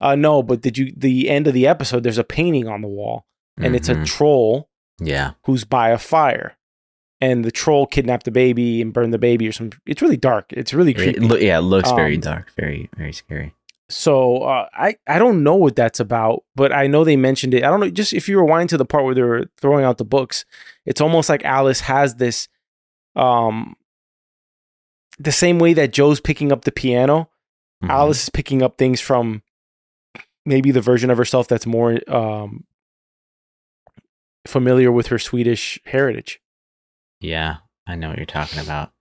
[0.00, 0.92] Uh, no, but did you?
[0.96, 3.24] The end of the episode, there's a painting on the wall,
[3.56, 4.06] and it's a Mhm.
[4.06, 4.68] troll
[5.00, 5.32] yeah.
[5.44, 6.56] who's by a fire,
[7.20, 9.70] and the troll kidnapped the baby and burned the baby or some.
[9.86, 10.52] It's really dark.
[10.52, 11.18] It's really It, creepy.
[11.20, 13.54] loo- yeah, it looks very Um, dark, very very scary.
[13.90, 17.64] So uh, I I don't know what that's about, but I know they mentioned it.
[17.64, 17.88] I don't know.
[17.90, 20.44] Just if you rewind to the part where they were throwing out the books,
[20.84, 22.48] it's almost like Alice has this,
[23.16, 23.76] um,
[25.18, 27.30] the same way that Jo's picking up the piano.
[27.82, 27.88] Mhm.
[27.90, 29.42] Alice is picking up things from
[30.44, 32.64] maybe the version of herself that's more um
[34.46, 36.40] familiar with her Swedish heritage.
[37.20, 38.92] Yeah, I know what you're talking about.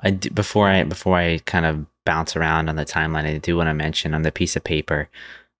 [0.00, 3.56] I d- before I before I kind of bounce around on the timeline, I do
[3.58, 5.08] want to mention on the piece of paper.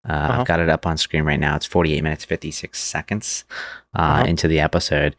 [0.09, 0.41] Uh, Uh-huh.
[0.41, 1.57] I've got it up on screen right now.
[1.57, 3.45] It's 48 minutes 56 seconds
[3.95, 4.25] uh, Uh-huh.
[4.31, 5.15] into the episode.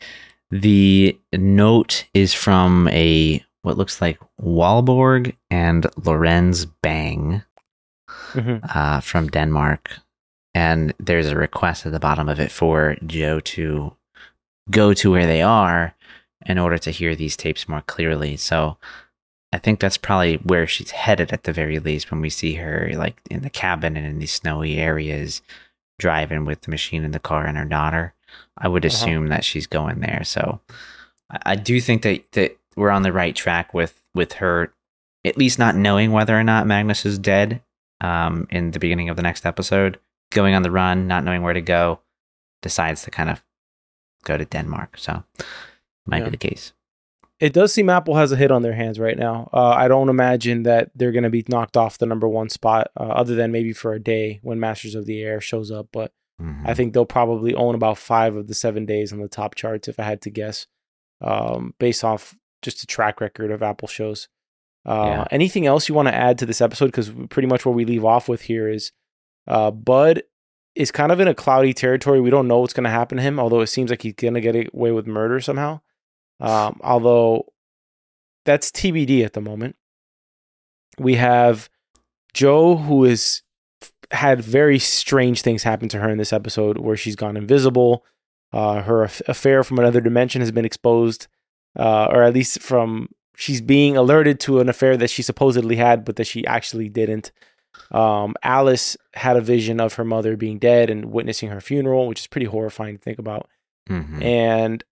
[0.49, 7.43] The note is from a what looks like Walborg and Lorenz Bang
[8.33, 8.59] Mhm.
[8.75, 9.91] uh, from Denmark,
[10.53, 13.93] and there's a request at the bottom of it for Jo to
[14.71, 15.93] go to where they are
[16.45, 18.37] in order to hear these tapes more clearly.
[18.37, 18.77] So
[19.57, 22.91] I think that's probably where she's headed at the very least when we see her
[22.95, 25.41] like in the cabin and in these snowy areas
[25.97, 28.13] driving with the machine in the car and her daughter.
[28.55, 28.93] I would Uh-huh.
[28.95, 30.21] assume that she's going there.
[30.23, 30.61] So
[31.31, 34.71] I, I do think that, that we're on the right track with with her
[35.25, 37.61] at least not knowing whether or not Magnus is dead
[37.99, 39.99] um, in the beginning of the next episode,
[40.31, 41.99] going on the run, not knowing where to go,
[42.61, 43.43] decides to kind of
[44.23, 44.97] go to Denmark.
[44.99, 45.23] So
[46.05, 46.25] might Yeah.
[46.25, 46.73] be the case.
[47.39, 49.49] It does seem Apple has a hit on their hands right now.
[49.53, 52.87] Uh, I don't imagine that they're going to be knocked off the number one spot,
[52.99, 55.87] uh, other than maybe for a day when Masters of the Air shows up.
[55.93, 56.61] But Mhm.
[56.65, 59.87] I think they'll probably own about five of the seven days on the top charts,
[59.87, 60.67] if I had to guess,
[61.21, 64.27] um, based off just the track record of Apple shows.
[64.85, 65.27] Uh, Yeah.
[65.31, 66.87] Anything else you want to add to this episode?
[66.87, 68.91] Because pretty much where we leave off with here is
[69.47, 70.23] uh, Bud
[70.75, 72.19] is kind of in a cloudy territory.
[72.21, 74.33] We don't know what's going to happen to him, although it seems like he's going
[74.35, 75.81] to get away with murder somehow.
[76.39, 77.45] Um, although
[78.45, 79.75] that's TBD at the moment.
[80.99, 81.69] We have
[82.33, 83.41] Jo, who has
[84.11, 88.05] had very strange things happen to her in this episode, where she's gone invisible.
[88.53, 91.27] Uh, her affair from another dimension has been exposed,
[91.77, 96.05] uh, or at least from she's being alerted to an affair that she supposedly had,
[96.05, 97.31] but that she actually didn't.
[97.91, 102.21] Um, Alice had a vision of her mother being dead and witnessing her funeral, which
[102.21, 103.47] is pretty horrifying to think about
[103.89, 104.23] Mhm.
[104.23, 104.83] and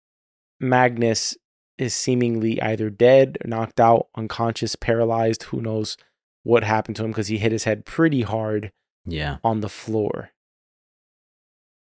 [0.60, 1.38] Magnus
[1.78, 5.44] is seemingly either dead, knocked out, unconscious, paralyzed.
[5.44, 5.98] Who knows
[6.44, 8.72] what happened to him because he hit his head pretty hard
[9.06, 9.38] yeah.
[9.44, 10.32] on the floor.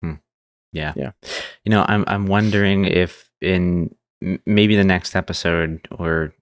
[0.03, 0.15] Hmm.
[0.73, 0.93] Yeah.
[0.97, 1.13] Yeah.
[1.65, 3.95] You know, I'm I'm wondering if in
[4.47, 6.35] maybe the next episode or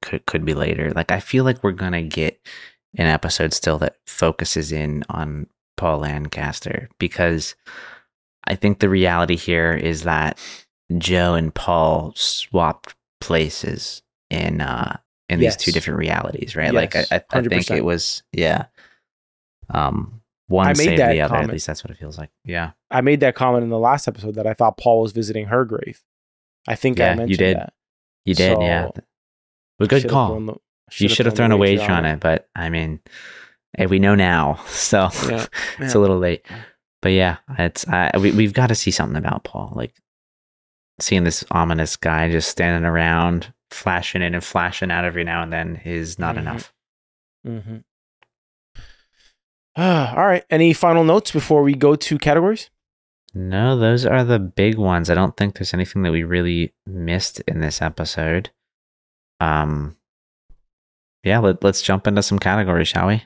[0.00, 0.92] could could be later.
[0.92, 2.40] Like I feel like we're going to get
[2.96, 7.54] an episode still that focuses in on Paul Lancaster because
[8.44, 10.38] I think the reality here is that
[11.00, 14.96] Jo and Paul swapped places in uh
[15.28, 16.72] in these two different realities, right?
[16.74, 18.66] Like I, I, I think it was yeah.
[19.70, 22.30] Um one I made saved that the other, at least that's what it feels like.
[22.44, 22.72] Yeah.
[22.90, 25.64] I made that comment in the last episode that I thought Paul was visiting her
[25.64, 26.02] grave.
[26.68, 27.56] I think I Yeah, you mentioned did.
[27.56, 27.72] that.
[28.26, 28.86] You did, yeah.
[28.88, 28.94] So,
[29.78, 30.28] Well, good call.
[30.28, 30.54] thrown the-
[30.98, 33.00] you should have thrown the a wager on it, but I mean,
[33.78, 35.46] hey, we know now, so Yeah,
[35.78, 36.44] it's a little late.
[37.00, 39.72] But yeah, it's uh, we we've got to see something about Paul.
[39.74, 39.94] Like
[41.02, 45.52] seeing this ominous guy just standing around, flashing in and flashing out every now and
[45.52, 46.38] then is not Mhm.
[46.38, 46.72] enough.
[47.46, 47.76] Mm-hmm.
[49.76, 50.44] All right.
[50.50, 52.70] Any final notes before we go to categories?
[53.34, 55.08] No, those are the big ones.
[55.08, 58.50] I don't think there's anything that we really missed in this episode.
[59.40, 59.96] Um,
[61.24, 63.24] yeah, let, let's jump into some categories, shall we?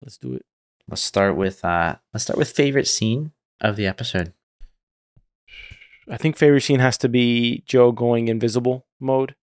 [0.00, 0.46] Let's do it.
[0.88, 4.32] Let's start with uh, let's start with favorite scene of the episode.
[6.08, 9.34] I think favorite scene has to be Jo going invisible mode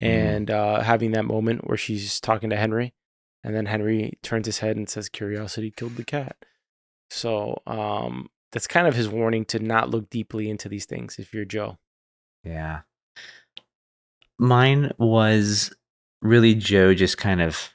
[0.00, 0.06] Mm.
[0.06, 2.94] and uh, having that moment where she's talking to Henry,
[3.42, 6.36] and then Henry turns his head and says, "Curiosity killed the cat."
[7.10, 11.34] So um, that's kind of his warning to not look deeply into these things if
[11.34, 11.78] you're Jo.
[12.44, 12.82] Yeah.
[14.38, 15.74] Mine was
[16.22, 17.70] really Jo just kind of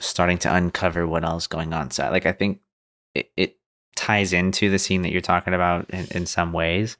[0.00, 1.92] starting to uncover what else going on.
[1.92, 2.60] So like I think
[3.14, 3.56] it, it
[3.98, 6.96] ties into the scene that you're talking about in, in some ways,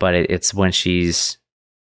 [0.00, 1.38] but it, it's when she's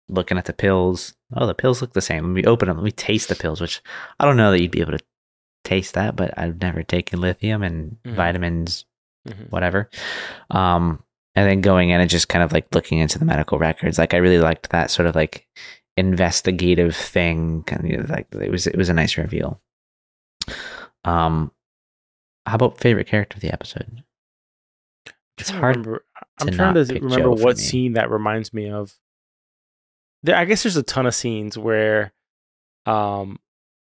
[0.08, 1.16] looking at the pills.
[1.36, 2.24] Oh, the pills look the same.
[2.26, 2.78] Let me open them.
[2.78, 3.82] Let me taste the pills, which
[4.20, 5.04] I don't know that you'd be able to
[5.64, 8.14] taste that, but I've never taken lithium and Mhm.
[8.16, 8.86] vitamins
[9.28, 9.50] Mhm.
[9.50, 9.90] whatever.
[10.52, 11.02] Um,
[11.36, 13.98] and then going in and just kind of like looking into the medical records.
[13.98, 15.48] Like I really liked that sort of like
[15.98, 17.64] investigative thing.
[17.64, 19.60] Kind of like it was it was a nice reveal.
[21.04, 21.52] Um,
[22.46, 24.04] how about favorite character of the episode?
[25.38, 26.06] It's hard remember-
[26.40, 28.98] I'm trying to remember Jo what scene that reminds me of.
[30.24, 32.14] There, I guess there's a ton of scenes where,
[32.86, 33.40] um,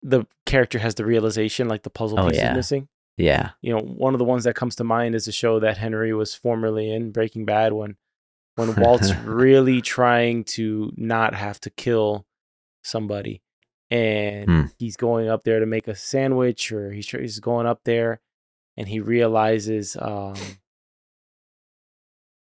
[0.03, 2.53] the character has the realization, like the puzzle Oh, piece yeah.
[2.53, 2.88] is missing.
[3.16, 3.51] Yeah.
[3.62, 6.12] You know, one of the ones that comes to mind is a show that Henry
[6.12, 7.96] was formerly in, Breaking Bad, when
[8.57, 12.27] when Walt's really trying to not have to kill
[12.83, 13.42] somebody,
[13.90, 14.62] and Hmm.
[14.79, 18.20] he's going up there to make a sandwich, or he's he's going up there,
[18.77, 20.35] and he realizes, um,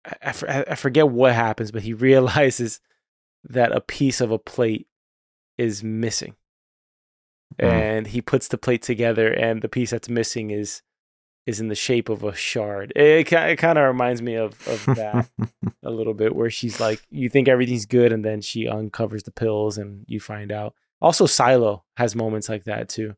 [0.04, 2.80] I, I I- forget what happens, but he realizes
[3.48, 4.86] that a piece of a plate
[5.58, 6.34] is missing,
[7.60, 7.66] Hmm.
[7.66, 10.82] and he puts the plate together, and the piece that's missing is
[11.44, 12.92] is in the shape of a shard.
[12.94, 15.28] It, it kind of reminds me of of that
[15.82, 19.32] a little bit where she's like you think everything's good and then she uncovers the
[19.32, 23.16] pills and you find out also silo has moments like that too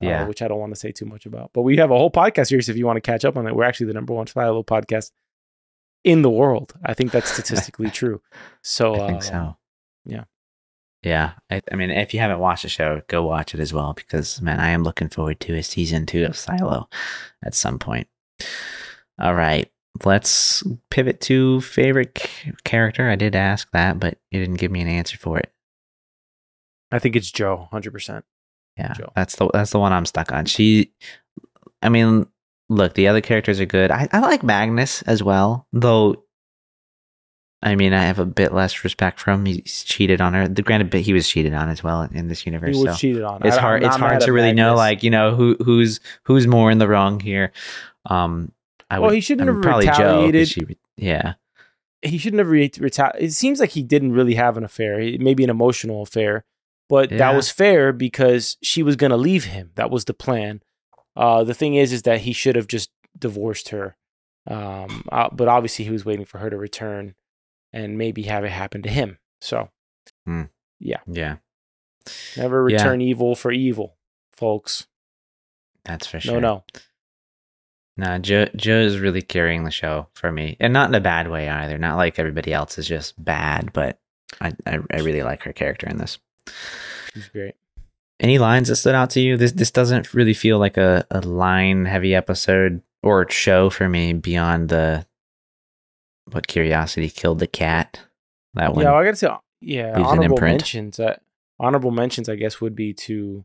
[0.00, 0.28] uh, yeah.
[0.28, 2.46] which i don't want to say too much about but we have a whole podcast
[2.46, 4.62] series if you want to catch up on it we're actually the number one silo
[4.62, 5.10] podcast
[6.04, 8.20] in the world i think that's statistically true
[8.62, 9.56] so I think uh, so.
[10.04, 10.24] yeah.
[11.02, 11.32] Yeah.
[11.50, 14.40] I, I mean, if you haven't watched the show, go watch it as well because,
[14.42, 16.88] man, I am looking forward to a season two of Silo
[17.44, 18.08] at some point.
[19.20, 19.70] All right.
[20.04, 23.08] Let's pivot to favorite c- character.
[23.08, 25.52] I did ask that, but you didn't give me an answer for it.
[26.90, 28.22] i think it's jo 100%
[28.76, 29.12] Yeah, Jo.
[29.14, 30.46] that's the that's the one I'm stuck on.
[30.46, 30.92] She,
[31.82, 32.26] I mean,
[32.68, 33.90] look, the other characters are good.
[33.90, 36.22] I, I like Magnus as well, though.
[37.62, 39.46] I mean, I have a bit less respect for him.
[39.46, 40.46] He's cheated on her.
[40.46, 42.76] The granted, he was cheated on as well in this he universe.
[42.76, 43.82] was so cheated on it's hard.
[43.82, 47.18] It's hard to really know, like you know, who who's who's more in the wrong
[47.18, 47.52] here.
[48.04, 48.52] Um,
[48.90, 49.90] I Well, would, he shouldn't I'm have probably Jo.
[49.92, 50.48] retaliated.
[50.48, 50.62] She,
[50.96, 51.34] yeah,
[52.02, 55.18] he shouldn't have re- retali- It seems like he didn't really have an affair, He-
[55.18, 56.44] maybe an emotional affair,
[56.88, 59.70] but that was fair because she was going to leave him.
[59.74, 60.60] That was the plan.
[61.16, 63.96] Uh, the thing is, is that he should have just divorced her.
[64.46, 67.14] Um, uh, but obviously, he was waiting for her to return
[67.72, 69.18] and maybe have it happen to him.
[69.40, 69.70] So
[70.78, 71.00] yeah.
[71.06, 71.36] Yeah.
[72.36, 72.76] Never Yeah.
[72.76, 73.96] return evil for evil,
[74.32, 74.86] folks.
[75.84, 76.40] That's for sure.
[76.40, 76.82] No, no.
[77.98, 81.30] No, Jo Jo is really carrying the show for me, and not in a bad
[81.30, 81.78] way either.
[81.78, 83.98] Not like everybody else is just bad, but
[84.40, 86.18] I I, I really like her character in this.
[87.14, 87.54] She's great.
[88.18, 89.36] Any lines that stood out to you?
[89.36, 94.14] This this doesn't really feel like a, a line heavy episode or show for me
[94.14, 95.06] beyond the
[96.32, 98.00] what curiosity killed the cat.
[98.54, 98.84] That one.
[98.84, 99.28] Yeah, well, I gotta say,
[99.60, 100.98] yeah, honorable mentions.
[100.98, 101.16] Uh,
[101.60, 103.44] honorable mentions, I guess, would be to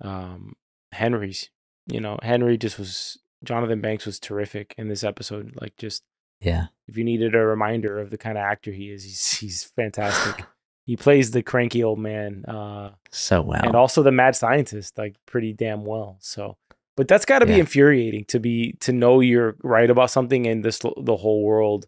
[0.00, 0.54] um,
[0.92, 1.50] Henry's.
[1.86, 5.56] You know, Henry just was Jonathan Banks was terrific in this episode.
[5.60, 6.02] Like, just
[6.40, 6.66] yeah.
[6.88, 10.46] if you needed a reminder of the kind of actor he is, he's he's fantastic.
[10.84, 13.60] he plays the cranky old man, uh, So well.
[13.64, 16.16] and also the mad scientist, like pretty damn well.
[16.20, 16.56] So,
[16.96, 17.60] but that's got to be Yeah.
[17.60, 21.86] infuriating to be to know you're right about something, and this the whole world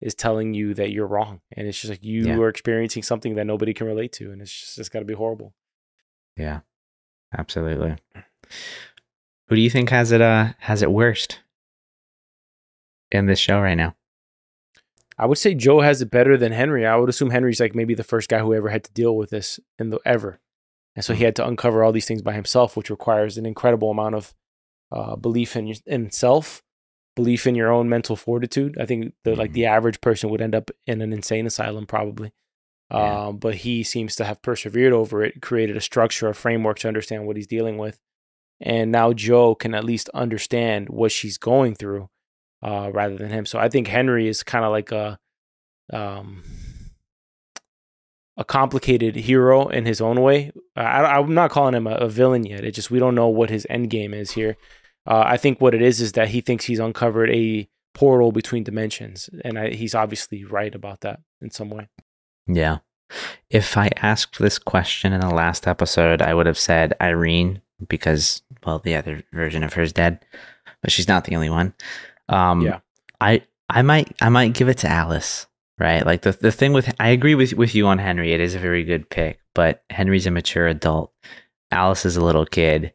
[0.00, 2.36] is telling you that you're wrong, and it's just like you Yeah.
[2.38, 5.14] are experiencing something that nobody can relate to, and it's just it's got to be
[5.14, 5.54] horrible.
[6.36, 6.60] yeah.
[7.36, 7.96] Absolutely.
[9.48, 11.40] Who do you think has it uh has it worst
[13.12, 13.94] in this show right now?
[15.18, 16.86] I would say Jo has it better than Henry.
[16.86, 19.30] I would assume Henry's like maybe the first guy who ever had to deal with
[19.30, 20.40] this in the ever,
[20.94, 21.26] and so he Mhm.
[21.26, 24.34] had to uncover all these things by himself, which requires an incredible amount of
[24.90, 26.62] uh, belief in in self,
[27.14, 28.78] belief in your own mental fortitude.
[28.80, 32.32] I think the like the average person would end up in an insane asylum probably,
[32.90, 33.26] Yeah.
[33.26, 36.88] um, but he seems to have persevered over it, created a structure, a framework to
[36.88, 38.00] understand what he's dealing with,
[38.60, 42.08] and now Jo can at least understand what she's going through
[42.62, 43.46] uh, rather than him.
[43.46, 45.18] So I think Henry is kind of like a
[45.92, 46.42] um,
[48.36, 50.52] a complicated hero in his own way.
[50.76, 52.64] I, I'm not calling him a, a villain yet.
[52.64, 54.56] It just we don't know what his end game is here.
[55.06, 58.62] Uh, I think what it is is that he thinks he's uncovered a portal between
[58.62, 61.88] dimensions, and I, he's obviously right about that in some way.
[62.46, 62.78] Yeah.
[63.50, 68.42] If I asked this question in the last episode, I would have said Irene because,
[68.64, 70.24] well, the other version of her is dead,
[70.82, 71.74] but she's not the only one.
[72.28, 72.80] Um, Yeah.
[73.20, 75.46] I I might I might give it to Alice.
[75.78, 78.32] Right, like the the thing with I agree with with you on Henry.
[78.32, 81.12] It is a very good pick, but Henry's a mature adult.
[81.70, 82.92] Alice is a little kid.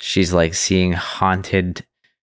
[0.00, 1.84] She's like seeing haunted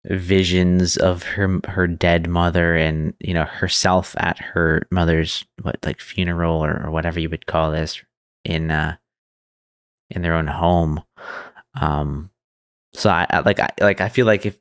[0.05, 5.99] visions of her her dead mother and you know herself at her mother's what like
[5.99, 8.01] funeral or, or whatever you would call this
[8.45, 8.95] in uh
[10.09, 11.03] in their own home
[11.81, 12.29] um
[12.93, 14.57] so I, I like I like I feel like if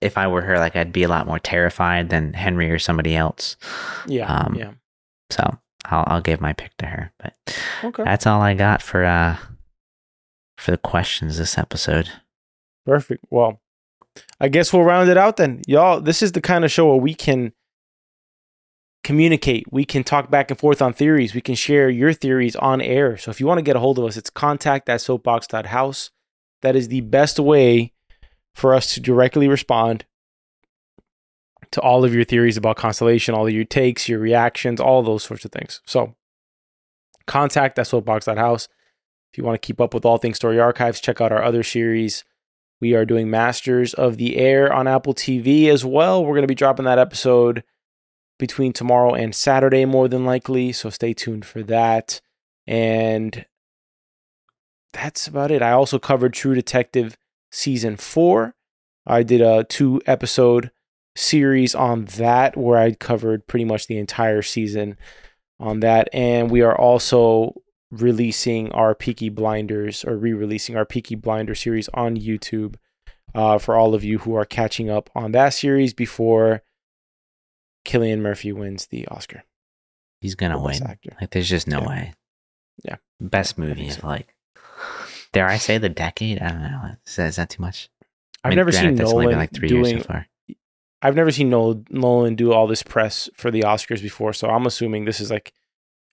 [0.00, 3.14] if I were her like I'd be a lot more terrified than Henry or somebody
[3.16, 3.56] else
[4.06, 4.72] Yeah, Um, yeah.
[5.30, 7.34] so I'll I'll give my pick to her but
[7.84, 9.36] Okay, that's all I got for uh
[10.56, 12.10] for the questions this episode
[12.86, 13.24] Perfect.
[13.30, 13.60] Well,
[14.40, 15.60] I guess we'll round it out then.
[15.68, 17.52] Y'all, this is the kind of show where we can
[19.04, 19.70] communicate.
[19.70, 21.34] We can talk back and forth on theories.
[21.34, 23.16] We can share your theories on air.
[23.16, 26.10] So if you want to get a hold of us, it's contact at soapbox.house.
[26.62, 27.92] That is the best way
[28.54, 30.04] for us to directly respond
[31.72, 35.22] to all of your theories about constellation, all of your takes, your reactions, all those
[35.22, 35.80] sorts of things.
[35.86, 36.14] So
[37.26, 38.68] contact at soapbox.house.
[39.32, 41.62] If you want to keep up with all things story archives, check out our other
[41.62, 42.24] series.
[42.80, 46.24] We are doing Masters of the Air on Apple TV as well.
[46.24, 47.62] We're going to be dropping that episode
[48.38, 50.72] between tomorrow and Saturday, more than likely.
[50.72, 52.20] So stay tuned for that.
[52.66, 53.44] And
[54.92, 55.62] that's about it.
[55.62, 57.16] I also covered True Detective
[57.50, 58.54] season four.
[59.06, 60.70] I did a two episode
[61.16, 64.96] series on that where I covered pretty much the entire season
[65.58, 66.08] on that.
[66.12, 67.54] And we are also
[67.90, 72.76] releasing our Peaky Blinders or re releasing our Peaky Blinder series on YouTube
[73.34, 76.62] uh, for all of you who are catching up on that series before
[77.86, 79.42] Cillian Murphy wins the Oscar.
[80.20, 80.72] He's gonna win.
[80.78, 81.16] Best Actor.
[81.20, 81.88] Like, there's just no Yeah.
[81.88, 82.14] way.
[82.84, 82.96] Yeah.
[83.20, 84.06] Best movie so.
[84.06, 84.34] like,
[85.32, 86.40] dare I say the decade?
[86.40, 86.96] I don't know.
[87.06, 87.88] Is that, is that too much?
[88.42, 90.02] I I've mean, never granted, seen that's only been Nolan like three years doing.
[90.02, 90.26] so far.
[91.02, 94.66] I've never seen Nolan, Nolan do all this press for the Oscars before, so I'm
[94.66, 95.52] assuming this is like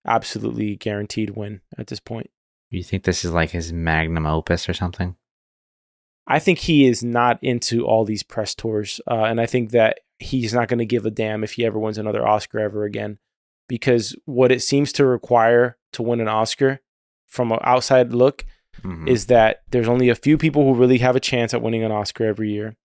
[0.05, 2.29] absolutely guaranteed win at this point.
[2.69, 5.15] You think this is like his magnum opus or something?
[6.27, 9.99] I think he is not into all these press tours, uh, and I think that
[10.19, 13.19] he's not going to give a damn if he ever wins another Oscar ever again,
[13.69, 16.81] because what it seems to require to win an Oscar
[17.25, 18.45] from an outside look
[18.83, 19.07] Mhm.
[19.07, 21.91] is that there's only a few people who really have a chance at winning an
[21.91, 22.75] Oscar every year.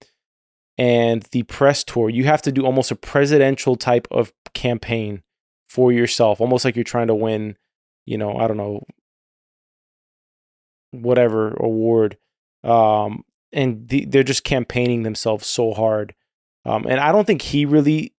[0.78, 5.22] And the press tour, you have to do almost a presidential type of campaign
[5.68, 7.56] for yourself, almost like you're trying to win,
[8.06, 8.82] you know, I don't know,
[10.90, 12.16] whatever award.
[12.64, 16.14] Um, and the, they're just campaigning themselves so hard.
[16.64, 18.14] Um, and I don't think he really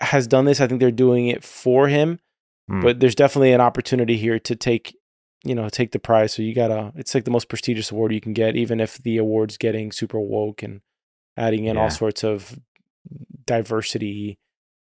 [0.00, 0.60] has done this.
[0.60, 2.20] I think they're doing it for him
[2.68, 2.80] Hmm.
[2.82, 4.96] but there's definitely an opportunity here to take
[5.46, 8.20] you know take the prize so you gotta it's like the most prestigious award you
[8.20, 10.80] can get even if the award's getting super woke and
[11.36, 11.82] adding in Yeah.
[11.82, 12.58] all sorts of
[13.46, 14.38] diversity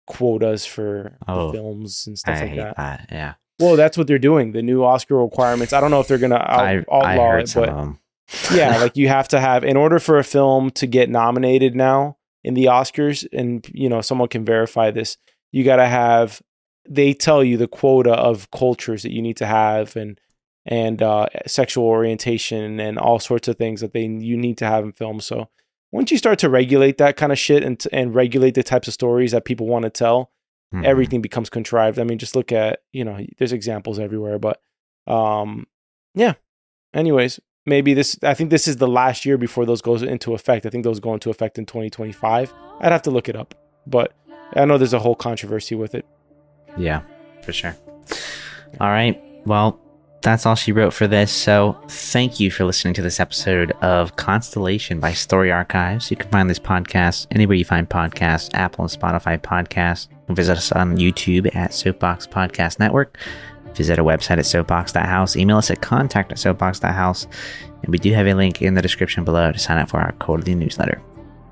[0.06, 2.76] quotas for Oh, films and I stuff like hate that.
[2.76, 3.08] that.
[3.10, 3.34] Yeah.
[3.58, 6.34] well that's what they're doing the new oscar requirements i don't know if they're gonna
[6.36, 7.88] out, I, outlaw I it but
[8.54, 12.16] yeah, like you have to have in order for a film to get nominated now
[12.42, 15.18] in the Oscars, and you know someone can verify this.
[15.52, 16.40] You got to have.
[16.88, 20.18] They tell you the quota of cultures that you need to have, and
[20.66, 24.84] and uh, sexual orientation, and all sorts of things that they you need to have
[24.84, 25.20] in film.
[25.20, 25.48] So
[25.92, 28.94] once you start to regulate that kind of shit and and regulate the types of
[28.94, 30.30] stories that people want to tell,
[30.74, 30.84] Mhm.
[30.84, 31.98] everything becomes contrived.
[31.98, 34.60] I mean, just look at you know, there's examples everywhere, but
[35.06, 35.66] um,
[36.14, 36.34] yeah.
[36.94, 38.16] Anyways, maybe this.
[38.22, 40.64] I think this is the last year before those goes into effect.
[40.66, 42.52] I think those go into effect in 2025.
[42.80, 43.54] I'd have to look it up,
[43.86, 44.14] but
[44.54, 46.06] I know there's a whole controversy with it.
[46.78, 47.02] Yeah,
[47.42, 47.76] for sure.
[48.80, 49.20] All right.
[49.44, 49.78] Well,
[50.24, 51.30] that's all she wrote for this.
[51.30, 56.10] So thank you for listening to this episode of Constellation by Story Archives.
[56.10, 60.08] You can find this podcast anywhere you find podcasts, Apple and Spotify podcasts.
[60.30, 63.18] Visit us on YouTube at Soapbox Podcast Network.
[63.74, 65.36] Visit our website at soapbox.house.
[65.36, 67.26] Email us at contact at soapbox.house.
[67.82, 70.12] And we do have a link in the description below to sign up for our
[70.12, 71.02] quarterly newsletter.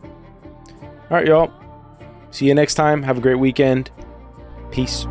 [0.02, 1.52] All right, y'all.
[2.30, 3.02] See you next time.
[3.02, 3.90] Have a great weekend.
[4.70, 5.06] Peace.